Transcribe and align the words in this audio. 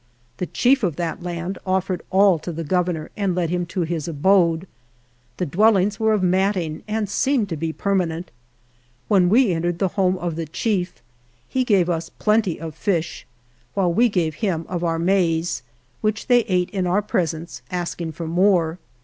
The 0.37 0.47
chief 0.47 0.81
of 0.81 0.95
that 0.95 1.21
land 1.21 1.59
offered 1.63 2.01
all 2.09 2.39
to 2.39 2.51
the 2.51 2.63
Governor 2.63 3.11
and 3.15 3.35
led 3.35 3.51
him 3.51 3.67
to 3.67 3.81
his 3.81 4.07
abode. 4.07 4.65
The 5.37 5.45
dwellings 5.45 5.99
were 5.99 6.11
of 6.13 6.23
matting 6.23 6.81
and 6.87 7.07
seemed 7.07 7.49
to 7.49 7.55
be 7.55 7.71
perma 7.71 8.07
nent. 8.07 8.29
When 9.09 9.29
we 9.29 9.51
entered 9.53 9.77
the 9.77 9.89
home 9.89 10.17
of 10.17 10.37
the 10.37 10.47
chief 10.47 11.03
he 11.47 11.63
gave 11.63 11.87
us 11.87 12.09
plenty 12.09 12.59
of 12.59 12.73
fish, 12.73 13.27
while 13.75 13.93
we 13.93 14.09
gave 14.09 14.33
him 14.41 14.65
of 14.67 14.83
our 14.83 14.97
maize, 14.97 15.61
which 16.01 16.25
they 16.25 16.39
ate 16.45 16.71
in 16.71 16.87
our 16.87 17.03
presence, 17.03 17.61
asking 17.69 18.13
for 18.13 18.25
more. 18.25 18.79